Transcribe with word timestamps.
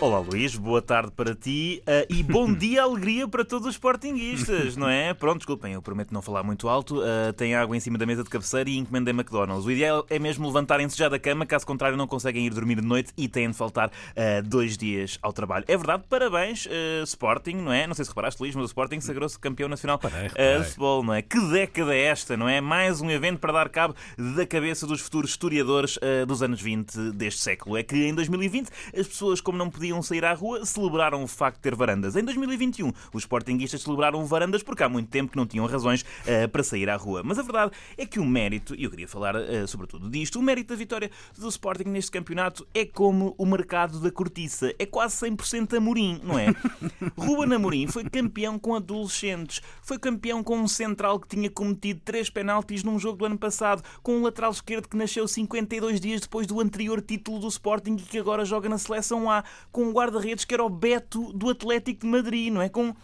Olá 0.00 0.18
Luís, 0.18 0.56
boa 0.56 0.80
tarde 0.80 1.12
para 1.14 1.34
ti 1.34 1.82
uh, 1.82 2.06
e 2.08 2.22
bom 2.24 2.50
dia, 2.50 2.84
alegria 2.84 3.28
para 3.28 3.44
todos 3.44 3.66
os 3.66 3.74
sportinguistas, 3.74 4.74
não 4.74 4.88
é? 4.88 5.12
Pronto, 5.12 5.40
desculpem, 5.40 5.74
eu 5.74 5.82
prometo 5.82 6.10
não 6.10 6.22
falar 6.22 6.42
muito 6.42 6.70
alto. 6.70 7.00
Uh, 7.00 7.34
tem 7.36 7.54
água 7.54 7.76
em 7.76 7.80
cima 7.80 7.98
da 7.98 8.06
mesa 8.06 8.24
de 8.24 8.30
cabeceira 8.30 8.70
e 8.70 8.78
encomendem 8.78 9.12
McDonald's. 9.12 9.66
O 9.66 9.70
ideal 9.70 10.06
é 10.08 10.18
mesmo 10.18 10.46
levantarem-se 10.46 10.96
já 10.96 11.06
da 11.10 11.18
cama, 11.18 11.44
caso 11.44 11.66
contrário 11.66 11.98
não 11.98 12.06
conseguem 12.06 12.46
ir 12.46 12.50
dormir 12.54 12.76
de 12.76 12.86
noite 12.86 13.12
e 13.14 13.28
têm 13.28 13.50
de 13.50 13.54
faltar 13.54 13.88
uh, 13.90 14.42
dois 14.42 14.78
dias 14.78 15.18
ao 15.20 15.34
trabalho. 15.34 15.66
É 15.68 15.76
verdade, 15.76 16.04
parabéns 16.08 16.66
Sporting, 17.04 17.56
não 17.56 17.72
é? 17.72 17.86
Não 17.86 17.94
sei 17.94 18.06
se 18.06 18.10
reparaste 18.10 18.42
Luís, 18.42 18.54
mas 18.54 18.64
o 18.64 18.66
Sporting 18.68 19.02
sagrou-se 19.02 19.38
campeão 19.38 19.68
nacional 19.68 20.00
de 20.00 20.64
futebol, 20.64 21.02
não 21.02 21.12
é? 21.12 21.20
Que 21.20 21.38
década 21.50 21.94
é 21.94 22.04
esta, 22.04 22.38
não 22.38 22.48
é? 22.48 22.58
Mais 22.62 23.02
um 23.02 23.10
evento 23.10 23.38
para 23.38 23.52
dar 23.52 23.68
cabo 23.68 23.94
da 24.16 24.46
cabeça 24.46 24.86
dos 24.86 25.02
futuros 25.02 25.32
historiadores 25.32 25.98
dos 26.26 26.42
anos 26.42 26.60
20 26.60 27.12
deste 27.12 27.42
século. 27.42 27.76
É 27.76 27.82
que 27.82 27.96
em 27.96 28.14
2020 28.14 28.70
as 28.98 29.06
pessoas, 29.06 29.42
como 29.42 29.58
não 29.58 29.68
podiam 29.68 29.89
podiam 29.90 30.02
sair 30.02 30.24
à 30.24 30.32
rua, 30.32 30.64
celebraram 30.64 31.22
o 31.22 31.26
facto 31.26 31.56
de 31.56 31.62
ter 31.62 31.74
varandas. 31.74 32.14
Em 32.14 32.22
2021, 32.22 32.92
os 33.12 33.24
sportinguistas 33.24 33.82
celebraram 33.82 34.24
varandas 34.24 34.62
porque 34.62 34.84
há 34.84 34.88
muito 34.88 35.08
tempo 35.08 35.32
que 35.32 35.36
não 35.36 35.46
tinham 35.46 35.66
razões 35.66 36.02
uh, 36.02 36.48
para 36.48 36.62
sair 36.62 36.88
à 36.88 36.96
rua. 36.96 37.22
Mas 37.24 37.38
a 37.38 37.42
verdade 37.42 37.72
é 37.98 38.06
que 38.06 38.20
o 38.20 38.24
mérito, 38.24 38.74
e 38.76 38.84
eu 38.84 38.90
queria 38.90 39.08
falar 39.08 39.34
uh, 39.34 39.66
sobretudo 39.66 40.08
disto, 40.08 40.38
o 40.38 40.42
mérito 40.42 40.68
da 40.72 40.76
vitória 40.76 41.10
do 41.36 41.48
Sporting 41.48 41.88
neste 41.88 42.10
campeonato 42.10 42.66
é 42.72 42.84
como 42.84 43.34
o 43.36 43.44
mercado 43.44 43.98
da 43.98 44.10
cortiça. 44.12 44.72
É 44.78 44.86
quase 44.86 45.16
100% 45.16 45.76
Amorim, 45.76 46.20
não 46.22 46.38
é? 46.38 46.54
Ruben 47.18 47.52
Amorim 47.52 47.88
foi 47.88 48.04
campeão 48.04 48.58
com 48.58 48.74
adolescentes. 48.76 49.60
Foi 49.82 49.98
campeão 49.98 50.42
com 50.42 50.56
um 50.56 50.68
central 50.68 51.18
que 51.18 51.26
tinha 51.26 51.50
cometido 51.50 52.00
três 52.04 52.30
penaltis 52.30 52.84
num 52.84 52.98
jogo 52.98 53.18
do 53.18 53.24
ano 53.24 53.38
passado, 53.38 53.82
com 54.02 54.16
um 54.16 54.22
lateral 54.22 54.52
esquerdo 54.52 54.88
que 54.88 54.96
nasceu 54.96 55.26
52 55.26 56.00
dias 56.00 56.20
depois 56.20 56.46
do 56.46 56.60
anterior 56.60 57.00
título 57.00 57.40
do 57.40 57.48
Sporting 57.48 57.96
e 57.96 58.02
que 58.02 58.18
agora 58.18 58.44
joga 58.44 58.68
na 58.68 58.78
seleção 58.78 59.28
A, 59.28 59.42
com 59.72 59.79
com 59.80 59.88
um 59.88 59.92
guarda-redes 59.92 60.44
que 60.44 60.52
era 60.52 60.62
o 60.62 60.68
Beto 60.68 61.32
do 61.32 61.48
Atlético 61.48 62.02
de 62.02 62.06
Madrid, 62.06 62.52
não 62.52 62.60
é? 62.60 62.68
Com 62.68 62.94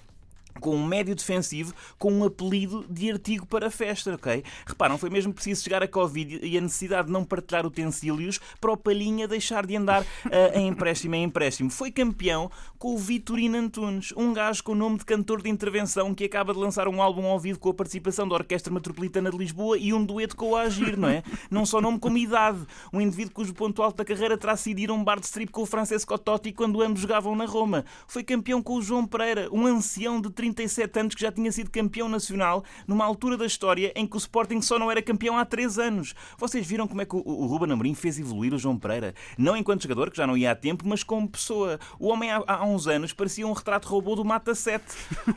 com 0.60 0.74
um 0.74 0.86
médio 0.86 1.14
defensivo 1.14 1.74
com 1.98 2.12
um 2.12 2.24
apelido 2.24 2.84
de 2.88 3.10
artigo 3.10 3.46
para 3.46 3.70
festa, 3.70 4.14
ok? 4.14 4.42
Reparam, 4.66 4.98
foi 4.98 5.10
mesmo 5.10 5.32
preciso 5.32 5.62
chegar 5.62 5.82
a 5.82 5.88
Covid 5.88 6.40
e 6.42 6.58
a 6.58 6.60
necessidade 6.60 7.06
de 7.06 7.12
não 7.12 7.24
partilhar 7.24 7.66
utensílios 7.66 8.40
para 8.60 8.72
o 8.72 8.76
Palhinha 8.76 9.28
deixar 9.28 9.66
de 9.66 9.76
andar 9.76 10.02
uh, 10.02 10.58
em 10.58 10.68
empréstimo 10.68 11.14
em 11.14 11.24
empréstimo. 11.24 11.70
Foi 11.70 11.90
campeão 11.90 12.50
com 12.78 12.94
o 12.94 12.98
Vitorino 12.98 13.58
Antunes, 13.58 14.12
um 14.16 14.32
gajo 14.32 14.62
com 14.62 14.72
o 14.72 14.74
nome 14.74 14.98
de 14.98 15.04
cantor 15.04 15.42
de 15.42 15.50
intervenção 15.50 16.14
que 16.14 16.24
acaba 16.24 16.52
de 16.52 16.58
lançar 16.58 16.88
um 16.88 17.00
álbum 17.00 17.26
ao 17.26 17.38
vivo 17.38 17.58
com 17.58 17.70
a 17.70 17.74
participação 17.74 18.28
da 18.28 18.34
Orquestra 18.34 18.72
Metropolitana 18.72 19.30
de 19.30 19.36
Lisboa 19.36 19.78
e 19.78 19.92
um 19.92 20.04
dueto 20.04 20.36
com 20.36 20.50
o 20.50 20.56
Agir, 20.56 20.96
não 20.96 21.08
é? 21.08 21.22
Não 21.50 21.64
só 21.64 21.80
nome 21.80 21.98
como 21.98 22.18
idade. 22.18 22.58
Um 22.92 23.00
indivíduo 23.00 23.34
cujo 23.34 23.54
ponto 23.54 23.82
alto 23.82 23.96
da 23.96 24.04
carreira 24.04 24.36
terá 24.36 24.56
sido 24.56 24.78
ir 24.78 24.90
a 24.90 24.92
um 24.92 25.02
bar 25.02 25.18
de 25.18 25.26
strip 25.26 25.50
com 25.50 25.62
o 25.62 25.66
Francesco 25.66 26.16
Totti 26.18 26.52
quando 26.52 26.82
ambos 26.82 27.00
jogavam 27.00 27.34
na 27.34 27.44
Roma. 27.44 27.84
Foi 28.06 28.22
campeão 28.22 28.62
com 28.62 28.74
o 28.74 28.82
João 28.82 29.06
Pereira, 29.06 29.48
um 29.52 29.66
ancião 29.66 30.20
de 30.20 30.30
30 30.30 30.45
37 30.52 31.00
anos 31.00 31.14
que 31.14 31.20
já 31.20 31.32
tinha 31.32 31.50
sido 31.52 31.70
campeão 31.70 32.08
nacional 32.08 32.64
numa 32.86 33.04
altura 33.04 33.36
da 33.36 33.46
história 33.46 33.92
em 33.94 34.06
que 34.06 34.16
o 34.16 34.18
Sporting 34.18 34.60
só 34.60 34.78
não 34.78 34.90
era 34.90 35.02
campeão 35.02 35.38
há 35.38 35.44
3 35.44 35.78
anos. 35.78 36.14
Vocês 36.38 36.66
viram 36.66 36.86
como 36.86 37.02
é 37.02 37.04
que 37.04 37.16
o 37.16 37.46
Ruben 37.46 37.72
Amorim 37.72 37.94
fez 37.94 38.18
evoluir 38.18 38.54
o 38.54 38.58
João 38.58 38.78
Pereira? 38.78 39.14
Não 39.38 39.56
enquanto 39.56 39.82
jogador, 39.82 40.10
que 40.10 40.16
já 40.16 40.26
não 40.26 40.36
ia 40.36 40.50
há 40.50 40.54
tempo, 40.54 40.86
mas 40.86 41.02
como 41.02 41.28
pessoa. 41.28 41.78
O 41.98 42.08
homem 42.08 42.30
há, 42.30 42.42
há 42.46 42.64
uns 42.64 42.86
anos 42.86 43.12
parecia 43.12 43.46
um 43.46 43.52
retrato 43.52 43.88
robô 43.88 44.14
do 44.14 44.24
Mata 44.24 44.54
7. 44.54 44.84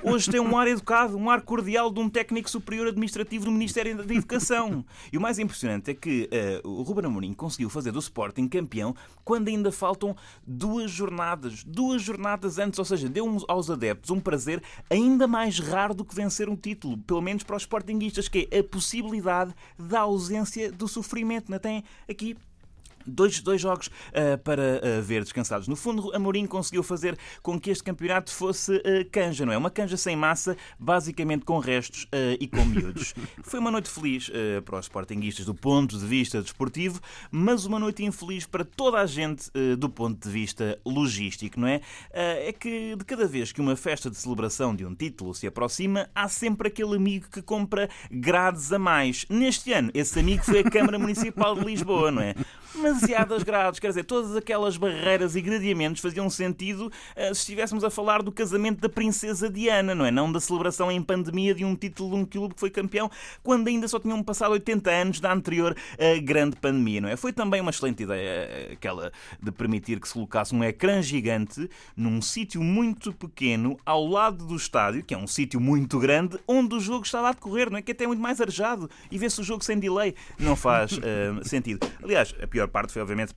Hoje 0.03 0.29
tem 0.29 0.39
um 0.39 0.57
ar 0.57 0.67
educado, 0.67 1.17
um 1.17 1.29
ar 1.29 1.41
cordial 1.41 1.91
de 1.91 1.99
um 1.99 2.09
técnico 2.09 2.49
superior 2.49 2.87
administrativo 2.87 3.45
do 3.45 3.51
Ministério 3.51 3.95
da 3.97 4.13
Educação. 4.13 4.85
E 5.11 5.17
o 5.17 5.21
mais 5.21 5.39
impressionante 5.39 5.91
é 5.91 5.93
que 5.93 6.29
uh, 6.63 6.67
o 6.67 6.81
Ruben 6.83 7.05
Amorim 7.05 7.33
conseguiu 7.33 7.69
fazer 7.69 7.91
do 7.91 7.99
Sporting 7.99 8.47
campeão 8.47 8.95
quando 9.23 9.47
ainda 9.47 9.71
faltam 9.71 10.15
duas 10.45 10.91
jornadas. 10.91 11.63
Duas 11.63 12.01
jornadas 12.01 12.57
antes, 12.57 12.79
ou 12.79 12.85
seja, 12.85 13.07
deu 13.07 13.37
aos 13.47 13.69
adeptos 13.69 14.09
um 14.09 14.19
prazer 14.19 14.61
ainda 14.99 15.27
mais 15.27 15.59
raro 15.59 15.93
do 15.93 16.05
que 16.05 16.15
vencer 16.15 16.49
um 16.49 16.55
título, 16.55 16.97
pelo 16.97 17.21
menos 17.21 17.43
para 17.43 17.55
os 17.55 17.63
sportinguistas, 17.63 18.27
que 18.27 18.47
é 18.51 18.59
a 18.59 18.63
possibilidade 18.63 19.53
da 19.77 20.01
ausência 20.01 20.71
do 20.71 20.87
sofrimento. 20.87 21.51
Não 21.51 21.59
tem 21.59 21.83
aqui 22.09 22.35
dois, 23.09 23.39
dois 23.41 23.61
jogos 23.61 23.87
uh, 23.87 24.37
para 24.43 24.81
uh, 24.81 25.01
ver 25.01 25.23
descansados. 25.23 25.67
No 25.67 25.75
fundo, 25.75 26.13
Amorim 26.15 26.45
conseguiu 26.45 26.83
fazer 26.83 27.17
com 27.41 27.59
que 27.59 27.69
este 27.69 27.83
campeonato 27.83 28.31
fosse 28.31 28.75
uh, 28.75 29.09
canja, 29.11 29.45
não 29.45 29.53
é? 29.53 29.57
Uma 29.57 29.69
canja 29.69 29.97
sem 29.97 30.15
massa, 30.15 30.55
basicamente 30.77 31.45
com 31.45 31.59
restos 31.59 32.07
e 32.39 32.47
com 32.47 32.63
miúdos. 32.65 33.13
Foi 33.43 33.59
uma 33.59 33.71
noite 33.71 33.89
feliz 33.89 34.29
para 34.65 34.77
os 34.79 34.85
sportinguistas 34.85 35.45
do 35.45 35.53
ponto 35.53 35.97
de 35.97 36.05
vista 36.05 36.41
desportivo, 36.41 36.99
mas 37.31 37.65
uma 37.65 37.79
noite 37.79 38.03
infeliz 38.03 38.45
para 38.45 38.63
toda 38.63 38.99
a 38.99 39.05
gente 39.05 39.49
do 39.77 39.89
ponto 39.89 40.27
de 40.27 40.29
vista 40.31 40.79
logístico, 40.85 41.59
não 41.59 41.67
é? 41.67 41.81
é 42.11 42.51
que 42.51 42.95
de 42.95 43.05
cada 43.05 43.27
vez 43.27 43.51
que 43.51 43.61
uma 43.61 43.75
festa 43.75 44.09
de 44.09 44.17
celebração 44.17 44.75
de 44.75 44.85
um 44.85 44.93
título 44.93 45.33
se 45.33 45.47
aproxima, 45.47 46.09
há 46.13 46.27
sempre 46.27 46.67
aquele 46.67 46.95
amigo 46.95 47.27
que 47.29 47.41
compra 47.41 47.89
grades 48.11 48.71
a 48.71 48.79
mais. 48.79 49.25
Neste 49.29 49.73
ano, 49.73 49.91
esse 49.93 50.19
amigo 50.19 50.43
foi 50.43 50.59
a 50.59 50.69
Câmara 50.69 50.99
Municipal 50.99 51.55
de 51.55 51.65
Lisboa, 51.65 52.11
não 52.11 52.21
é? 52.21 52.35
Demasiadas 52.99 53.43
grades. 53.43 53.79
Quer 53.79 53.89
dizer, 53.89 54.03
todas 54.03 54.35
aquelas 54.35 54.77
barreiras 54.77 55.35
e 55.35 55.41
gradiamentos 55.41 56.01
faziam 56.01 56.29
sentido 56.29 56.87
uh, 56.87 57.35
se 57.35 57.41
estivéssemos 57.41 57.83
a 57.83 57.89
falar 57.89 58.21
do 58.21 58.31
casamento 58.31 58.79
da 58.79 58.89
princesa 58.89 59.49
Diana, 59.49 59.95
não 59.95 60.05
é? 60.05 60.11
Não 60.11 60.31
da 60.31 60.39
celebração 60.39 60.91
em 60.91 61.01
pandemia 61.01 61.53
de 61.53 61.63
um 61.65 61.75
título 61.75 62.09
de 62.09 62.15
um 62.15 62.25
clube 62.25 62.53
que 62.53 62.59
foi 62.59 62.69
campeão 62.69 63.09
quando 63.41 63.67
ainda 63.67 63.87
só 63.87 63.99
tinham 63.99 64.21
passado 64.23 64.51
80 64.51 64.89
anos 64.89 65.19
da 65.19 65.31
anterior 65.31 65.75
uh, 65.93 66.21
grande 66.21 66.55
pandemia, 66.55 67.01
não 67.01 67.09
é? 67.09 67.15
Foi 67.15 67.31
também 67.31 67.61
uma 67.61 67.71
excelente 67.71 68.03
ideia 68.03 68.29
eh, 68.29 68.69
aquela 68.73 69.11
de 69.41 69.51
permitir 69.51 69.99
que 69.99 70.07
se 70.07 70.13
colocasse 70.13 70.53
um 70.53 70.63
ecrã 70.63 71.01
gigante 71.01 71.69
num 71.95 72.21
sítio 72.21 72.61
muito 72.61 73.13
pequeno 73.13 73.77
ao 73.85 74.05
lado 74.05 74.45
do 74.45 74.55
estádio, 74.55 75.03
que 75.03 75.13
é 75.13 75.17
um 75.17 75.27
sítio 75.27 75.59
muito 75.59 75.99
grande, 75.99 76.37
onde 76.47 76.75
o 76.75 76.79
jogo 76.79 77.05
estava 77.05 77.29
a 77.29 77.31
decorrer, 77.31 77.69
não 77.69 77.77
é? 77.77 77.81
Que 77.81 77.91
até 77.91 78.03
é 78.03 78.07
muito 78.07 78.21
mais 78.21 78.41
arejado 78.41 78.89
e 79.11 79.17
vê-se 79.17 79.39
o 79.39 79.43
jogo 79.43 79.63
sem 79.63 79.77
delay. 79.79 80.15
Não 80.37 80.55
faz 80.55 80.93
uh, 80.93 80.99
sentido. 81.43 81.85
Aliás, 82.01 82.33
a 82.41 82.47
pior 82.47 82.67
parte 82.67 82.78
foi, 82.87 83.01
obviamente, 83.01 83.33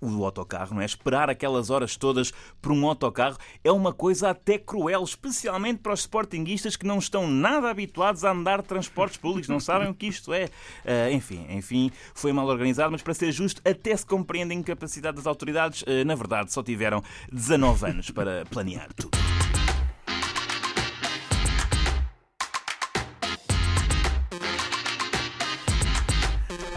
o 0.00 0.24
autocarro, 0.24 0.74
não 0.74 0.82
é? 0.82 0.84
Esperar 0.84 1.28
aquelas 1.28 1.70
horas 1.70 1.96
todas 1.96 2.32
por 2.60 2.72
um 2.72 2.86
autocarro 2.86 3.36
é 3.62 3.70
uma 3.70 3.92
coisa 3.92 4.30
até 4.30 4.58
cruel, 4.58 5.02
especialmente 5.04 5.80
para 5.80 5.92
os 5.92 6.00
sportinguistas 6.00 6.76
que 6.76 6.86
não 6.86 6.98
estão 6.98 7.28
nada 7.28 7.70
habituados 7.70 8.24
a 8.24 8.30
andar 8.30 8.62
de 8.62 8.68
transportes 8.68 9.18
públicos, 9.18 9.48
não 9.48 9.60
sabem 9.60 9.88
o 9.88 9.94
que 9.94 10.06
isto 10.06 10.32
é. 10.32 10.46
Uh, 10.84 11.12
enfim, 11.12 11.46
enfim, 11.50 11.90
foi 12.14 12.32
mal 12.32 12.46
organizado, 12.46 12.90
mas 12.90 13.02
para 13.02 13.14
ser 13.14 13.30
justo, 13.32 13.60
até 13.68 13.94
se 13.96 14.06
compreende 14.06 14.52
a 14.52 14.56
incapacidade 14.56 15.16
das 15.16 15.26
autoridades. 15.26 15.82
Uh, 15.82 16.04
na 16.06 16.14
verdade, 16.14 16.52
só 16.52 16.62
tiveram 16.62 17.02
19 17.30 17.86
anos 17.86 18.10
para 18.10 18.44
planear 18.46 18.88
tudo. 18.94 19.19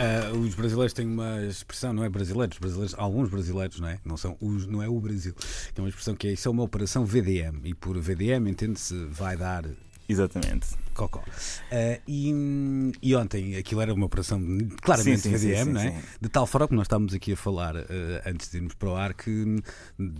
Uh, 0.03 0.37
os 0.39 0.55
brasileiros 0.55 0.93
têm 0.93 1.07
uma 1.07 1.45
expressão, 1.45 1.93
não 1.93 2.03
é 2.03 2.09
brasileiros, 2.09 2.57
brasileiros, 2.57 2.95
alguns 2.97 3.29
brasileiros, 3.29 3.79
não 3.79 3.87
é? 3.87 3.99
Não, 4.03 4.17
são 4.17 4.35
os, 4.41 4.67
não 4.67 4.81
é 4.81 4.89
o 4.89 4.99
Brasil, 4.99 5.33
é 5.75 5.79
uma 5.79 5.87
expressão 5.87 6.15
que 6.15 6.27
é 6.27 6.33
isso 6.33 6.47
é 6.47 6.51
uma 6.51 6.63
operação 6.63 7.05
VDM 7.05 7.61
e 7.63 7.73
por 7.73 7.97
VDM 7.99 8.49
entende-se 8.49 9.05
vai 9.05 9.37
dar 9.37 9.63
Exatamente. 10.07 10.83
Cocó. 10.93 11.19
Uh, 11.19 11.99
e, 12.07 12.91
e, 13.01 13.15
ontem 13.15 13.55
aquilo 13.55 13.81
era 13.81 13.93
uma 13.93 14.05
operação 14.05 14.39
claramente 14.81 15.21
sim, 15.21 15.37
sim, 15.37 15.47
VDM, 15.49 15.65
sim, 15.65 15.71
não 15.71 15.81
é? 15.81 16.01
De 16.21 16.29
tal 16.29 16.45
forma 16.45 16.67
que 16.67 16.75
nós 16.75 16.85
estávamos 16.85 17.13
aqui 17.13 17.33
a 17.33 17.37
falar 17.37 17.75
uh, 17.75 17.85
antes 18.25 18.51
de 18.51 18.57
irmos 18.57 18.75
para 18.75 18.89
o 18.89 18.95
ar 18.95 19.13
que 19.13 19.29
hum, 19.99 20.13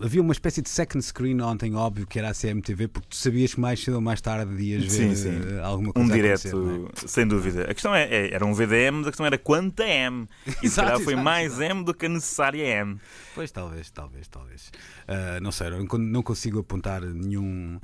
havia 0.00 0.22
uma 0.22 0.32
espécie 0.32 0.62
de 0.62 0.68
second 0.68 1.04
screen 1.04 1.40
ontem, 1.40 1.74
óbvio, 1.74 2.06
que 2.06 2.18
era 2.18 2.30
a 2.30 2.34
CMTV, 2.34 2.88
porque 2.88 3.08
tu 3.08 3.16
sabias 3.16 3.54
que 3.54 3.60
mais 3.60 3.82
cedo 3.82 3.94
ou 3.94 4.00
mais 4.00 4.20
tarde 4.20 4.54
ias 4.62 4.84
ver 4.84 5.58
uh, 5.58 5.64
alguma 5.64 5.92
coisa. 5.92 6.08
Um 6.08 6.12
direto, 6.12 6.90
é? 6.94 7.08
sem 7.08 7.26
dúvida. 7.26 7.64
A 7.64 7.74
questão 7.74 7.94
é, 7.94 8.04
é, 8.04 8.34
era 8.34 8.46
um 8.46 8.54
VDM, 8.54 9.00
a 9.02 9.04
questão 9.06 9.26
era 9.26 9.36
quanta 9.36 9.84
M. 9.84 10.28
E 10.62 10.68
se 10.68 10.76
calhar 10.80 11.00
foi 11.00 11.16
mais. 11.16 11.58
M 11.60 11.84
do 11.84 11.94
que 11.94 12.06
a 12.06 12.08
necessária 12.08 12.62
M. 12.62 12.98
Pois 13.34 13.50
talvez, 13.50 13.90
talvez, 13.90 14.28
talvez. 14.28 14.70
não 15.40 15.50
sei, 15.50 15.68
não 15.70 16.22
consigo 16.22 16.60
apontar 16.60 17.02
nenhum 17.02 17.78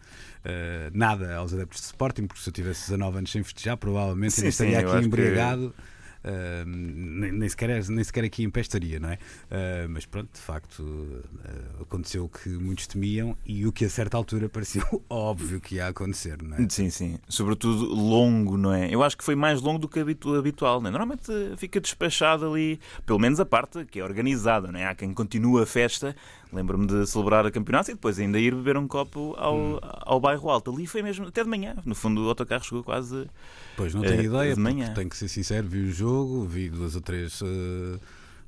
nada 0.93 1.30
aos 1.35 1.53
adeptos 1.53 1.81
de 1.81 1.87
Sporting, 1.87 2.27
porque 2.27 2.43
se 2.43 2.49
eu 2.49 2.53
tivesse 2.53 2.83
19 2.83 3.19
anos 3.19 3.31
sem 3.31 3.43
festejar, 3.43 3.77
provavelmente 3.77 4.33
sim, 4.33 4.49
estaria 4.49 4.81
sim, 4.81 4.87
aqui 4.87 5.07
embriagado. 5.07 5.75
Que 5.77 6.00
Uh, 6.23 6.67
nem, 6.67 7.33
nem, 7.33 7.49
sequer, 7.49 7.83
nem 7.89 8.05
sequer 8.05 8.25
aqui 8.25 8.45
em 8.45 8.51
pestaria, 8.51 9.01
não 9.01 9.09
é? 9.09 9.15
Uh, 9.15 9.89
mas 9.89 10.05
pronto, 10.05 10.29
de 10.33 10.41
facto, 10.41 10.81
uh, 10.81 11.83
aconteceu 11.83 12.25
o 12.25 12.29
que 12.29 12.51
muitos 12.51 12.87
temiam 12.87 13.37
e 13.45 13.67
o 13.67 13.73
que 13.73 13.87
a 13.87 13.91
certa 13.91 14.17
altura 14.17 14.49
pareceu 14.49 14.85
óbvio 15.09 15.61
que 15.61 15.77
ia 15.77 15.89
acontecer, 15.89 16.43
não 16.43 16.59
é? 16.59 16.69
Sim, 16.69 16.91
sim. 16.91 17.19
Sobretudo 17.29 17.87
longo, 17.87 18.59
não 18.59 18.73
é? 18.73 18.93
Eu 18.93 19.03
acho 19.03 19.17
que 19.17 19.25
foi 19.25 19.35
mais 19.35 19.63
longo 19.63 19.79
do 19.79 19.89
que 19.89 19.99
habitual, 20.01 20.81
não 20.81 20.89
é? 20.89 20.91
Normalmente 20.91 21.33
fica 21.57 21.81
despachado 21.81 22.51
ali, 22.51 22.79
pelo 23.07 23.19
menos 23.19 23.41
a 23.41 23.47
parte 23.47 23.85
que 23.87 24.01
é 24.01 24.05
organizada, 24.05 24.71
não 24.71 24.79
é? 24.79 24.87
Há 24.87 24.95
quem 24.95 25.15
continua 25.15 25.63
a 25.63 25.67
festa. 25.67 26.15
Lembro-me 26.53 26.85
de 26.85 27.07
celebrar 27.07 27.47
a 27.47 27.51
campeonato 27.51 27.93
e 27.93 27.95
depois 27.95 28.19
ainda 28.19 28.39
ir 28.39 28.53
beber 28.55 28.77
um 28.77 28.89
copo 28.89 29.35
ao, 29.39 29.57
hum. 29.57 29.79
ao 29.83 30.21
bairro 30.21 30.51
Alto. 30.51 30.73
Ali 30.73 30.85
foi 30.87 31.01
mesmo 31.01 31.29
até 31.29 31.45
de 31.45 31.49
manhã. 31.49 31.77
No 31.85 31.95
fundo, 31.95 32.25
o 32.25 32.29
autocarro 32.29 32.65
chegou 32.65 32.83
quase. 32.83 33.29
Pois 33.77 33.95
não 33.95 34.03
tenho 34.03 34.21
uh, 34.21 34.25
ideia, 34.25 34.55
de 34.55 34.61
manhã. 34.61 34.93
tenho 34.93 35.09
que 35.09 35.17
ser 35.17 35.29
sincero, 35.29 35.69
vi 35.69 35.79
o 35.85 35.93
jogo, 35.93 36.10
vi 36.47 36.69
duas 36.69 36.95
ou 36.95 37.01
três. 37.01 37.41
Uh 37.41 37.99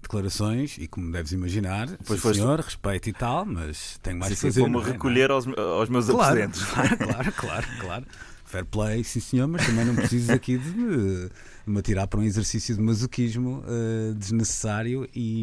declarações 0.03 0.77
e 0.79 0.89
como 0.89 1.11
deves 1.11 1.33
imaginar, 1.33 1.89
pois 2.05 2.21
sim, 2.21 2.35
senhor, 2.35 2.61
respeito 2.61 3.09
e 3.09 3.13
tal, 3.13 3.47
mas 3.47 3.99
tenho 4.03 4.19
mais 4.19 4.33
sim, 4.33 4.35
que 4.35 4.43
fazer. 4.49 4.61
Como 4.61 4.81
é? 4.81 4.85
recolher 4.85 5.31
aos, 5.31 5.47
aos 5.47 5.89
meus 5.89 6.07
claro, 6.07 6.43
aposentos. 6.43 6.63
Claro, 6.73 6.97
claro, 6.99 7.33
claro, 7.33 7.67
claro. 7.81 8.07
Fair 8.45 8.67
play, 8.67 9.03
sim 9.03 9.21
senhor, 9.21 9.49
mas 9.49 9.65
também 9.65 9.85
não 9.85 9.95
precisas 9.95 10.29
aqui 10.29 10.59
de 10.59 10.69
me, 10.71 11.31
me 11.67 11.79
atirar 11.79 12.07
para 12.07 12.21
um 12.21 12.23
exercício 12.23 12.75
de 12.75 12.83
masoquismo 12.83 13.65
uh, 13.65 14.15
desnecessário 14.15 15.09
e, 15.15 15.41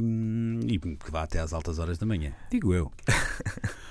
e 0.68 0.78
que 0.78 1.10
vá 1.10 1.24
até 1.24 1.40
às 1.40 1.52
altas 1.52 1.80
horas 1.80 1.98
da 1.98 2.06
manhã. 2.06 2.34
Digo 2.52 2.74
eu. 2.74 2.92